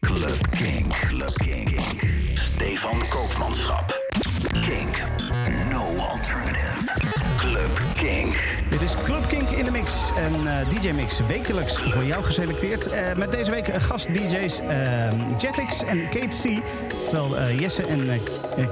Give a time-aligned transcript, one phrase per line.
[0.00, 0.92] Club Kink.
[1.08, 1.80] Club Kink.
[2.34, 3.92] Stefan Koopmanschap.
[4.52, 5.02] Kink.
[5.70, 6.90] No alternative.
[7.36, 8.34] Club Kink.
[8.70, 10.12] Dit is Club Kink in de mix.
[10.16, 12.88] En eh, DJ Mix wekelijks voor jou geselecteerd.
[12.88, 16.62] Eh, met deze week gast-DJ's uh, Jetix en Kate C.
[17.08, 18.20] Terwijl eh, Jesse en eh,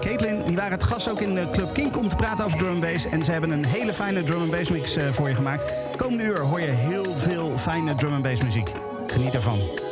[0.01, 2.81] Caitlin die waren het gast ook in Club Kink om te praten over drum and
[2.81, 3.07] bass.
[3.07, 5.65] En ze hebben een hele fijne drum and bass mix voor je gemaakt.
[5.97, 8.73] Komende uur hoor je heel veel fijne drum and bass muziek.
[9.07, 9.88] Geniet ervan.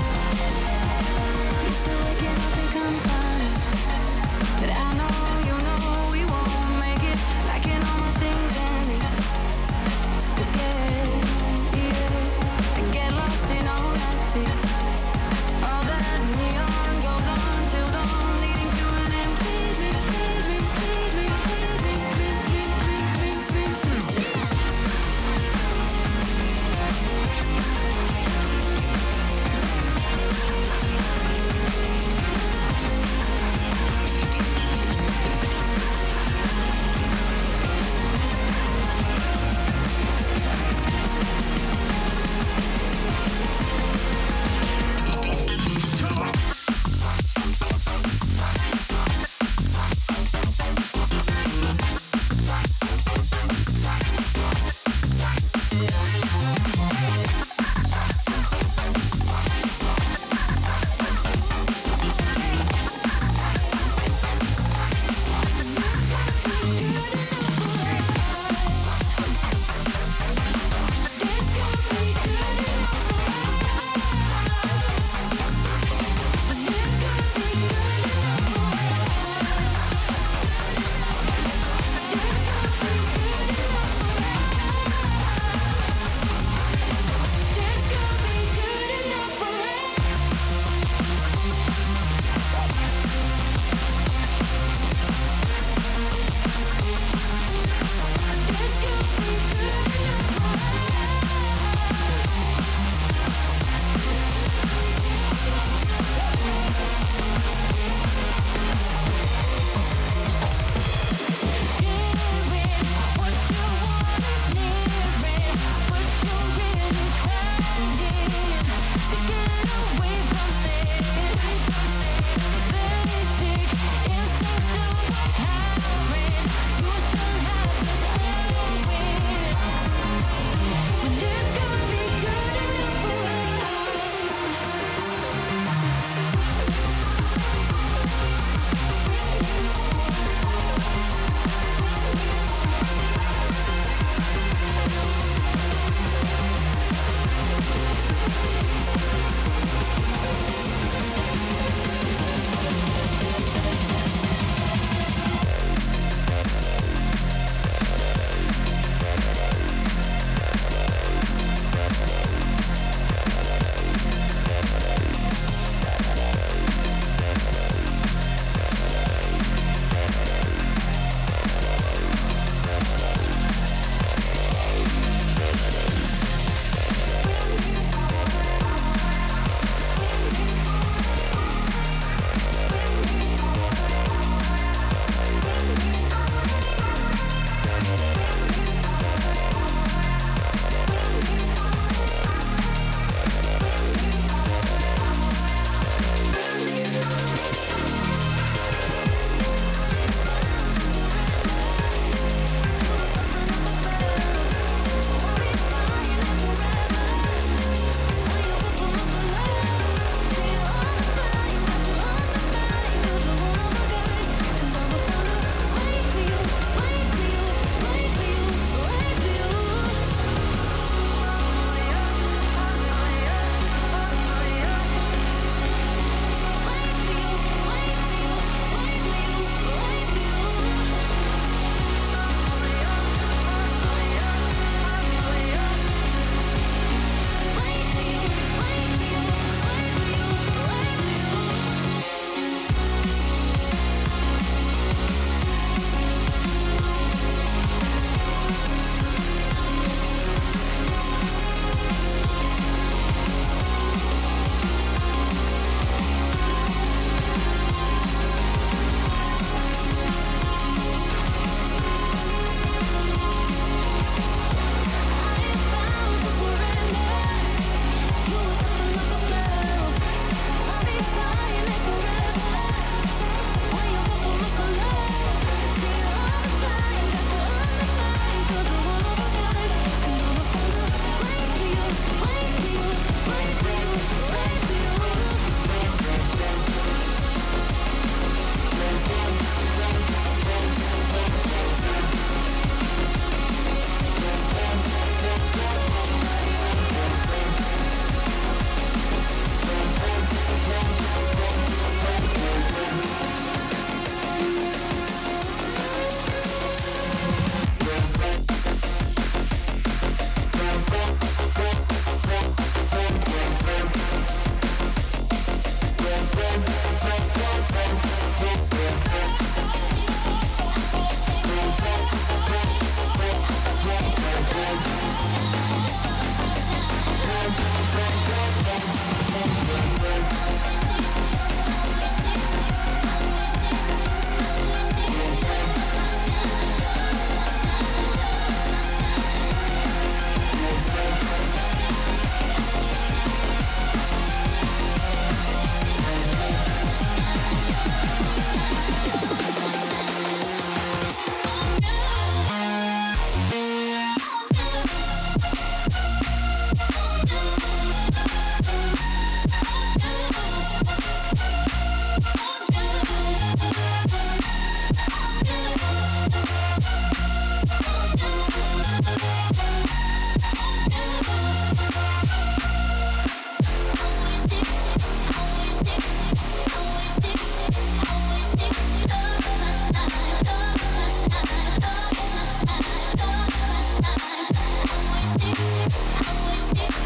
[385.83, 387.00] I wish.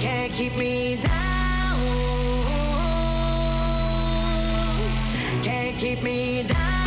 [0.00, 1.10] can't keep me down.
[5.42, 6.79] Can't keep me down.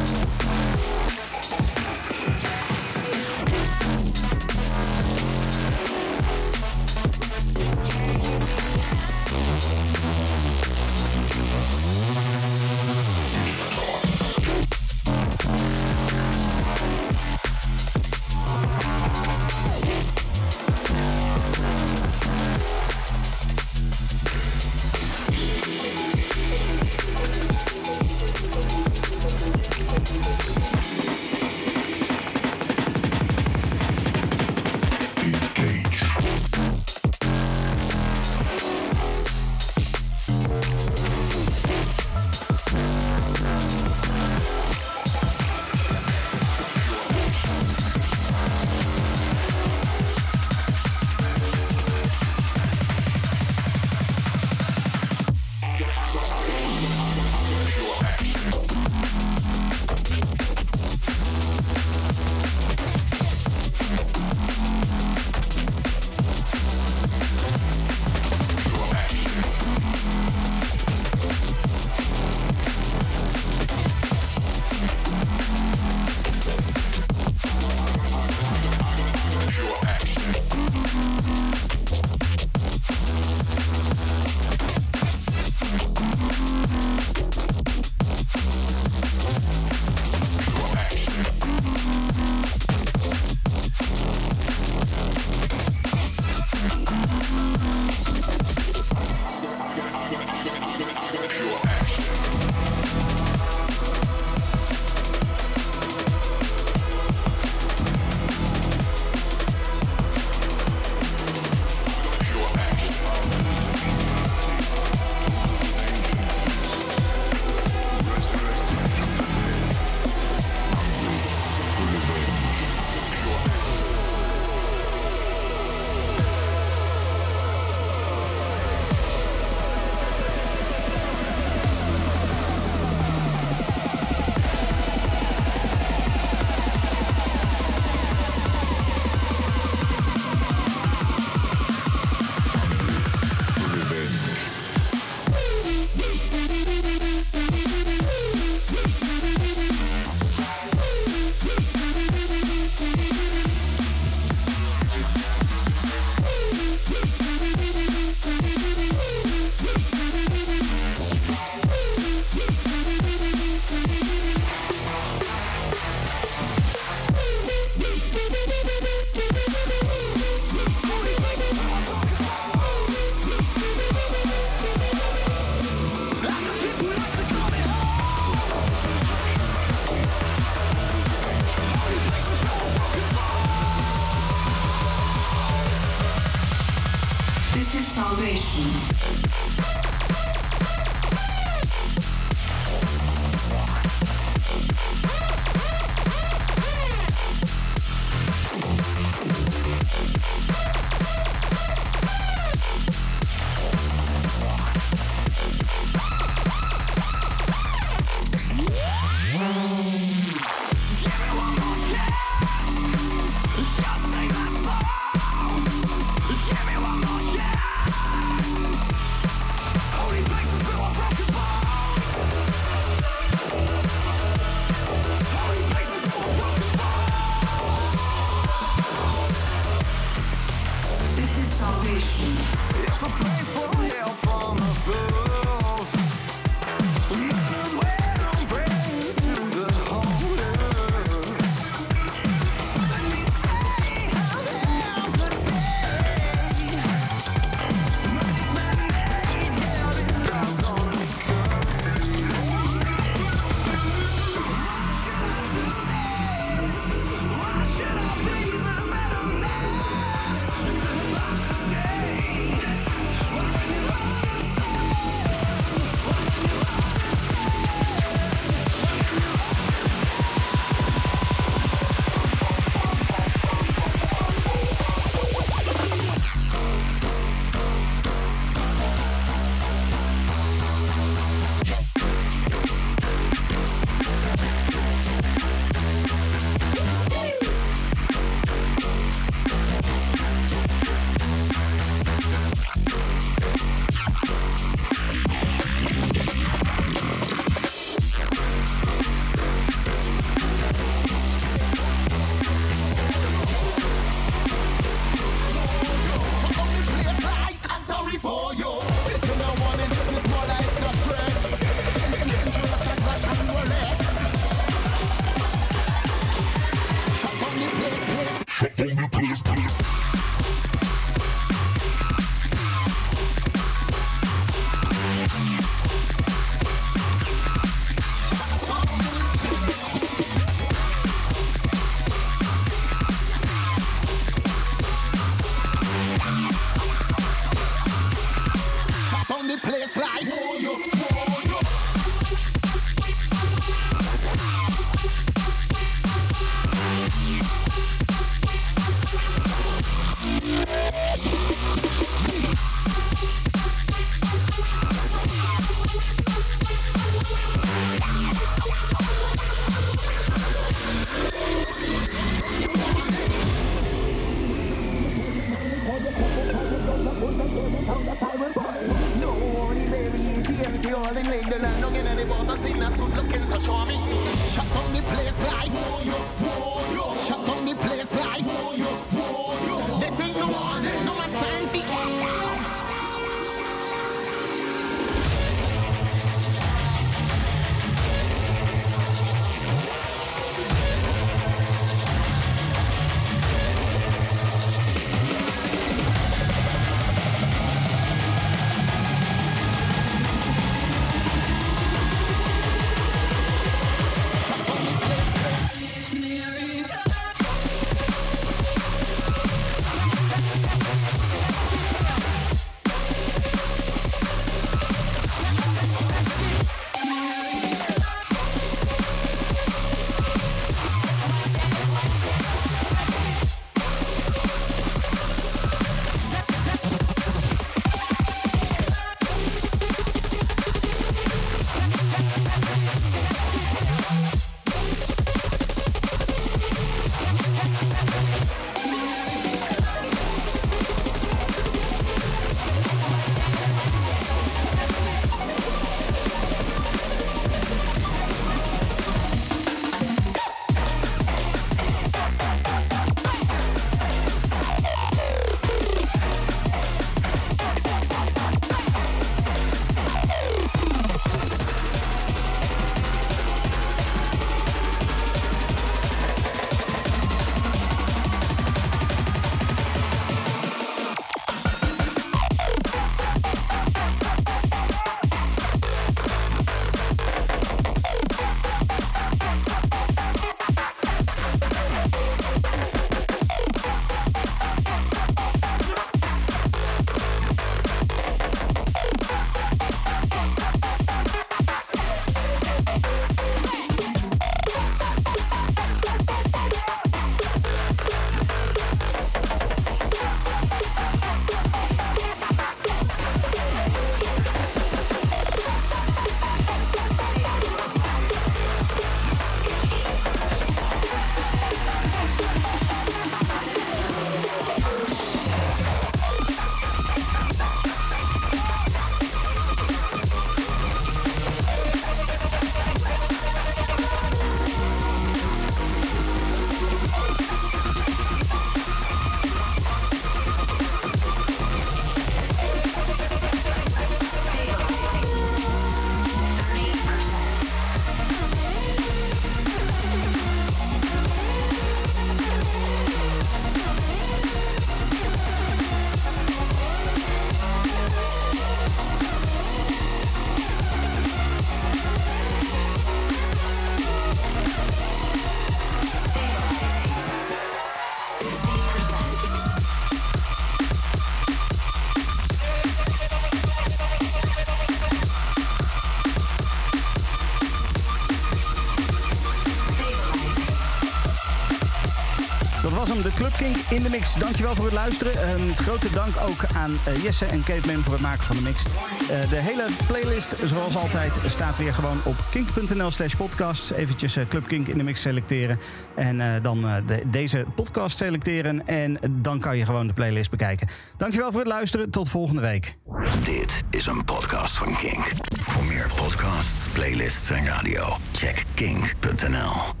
[574.11, 574.35] Mix.
[574.35, 575.49] Dankjewel voor het luisteren.
[575.49, 578.83] Een grote dank ook aan uh, Jesse en Caitlin voor het maken van de mix.
[578.85, 583.91] Uh, de hele playlist, zoals altijd, staat weer gewoon op kink.nl slash podcasts.
[583.91, 585.79] Eventjes uh, Club Kink in de mix selecteren.
[586.15, 588.87] En dan de, deze podcast selecteren.
[588.87, 590.87] En dan kan je gewoon de playlist bekijken.
[591.17, 592.09] Dankjewel voor het luisteren.
[592.09, 592.95] Tot volgende week.
[593.43, 595.31] Dit is een podcast van Kink.
[595.59, 600.00] Voor meer podcasts, playlists en radio, check kink.nl.